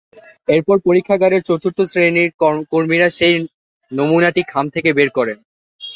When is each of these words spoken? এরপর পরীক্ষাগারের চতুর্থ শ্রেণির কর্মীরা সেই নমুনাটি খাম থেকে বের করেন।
এরপর 0.47 0.77
পরীক্ষাগারের 0.87 1.41
চতুর্থ 1.45 1.79
শ্রেণির 1.83 2.29
কর্মীরা 2.71 3.07
সেই 3.17 3.35
নমুনাটি 3.91 4.41
খাম 4.47 4.65
থেকে 4.75 4.89
বের 4.97 5.09
করেন। 5.17 5.37